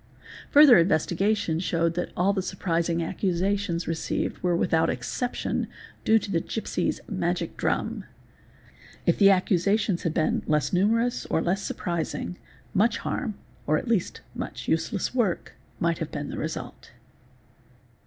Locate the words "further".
0.49-0.79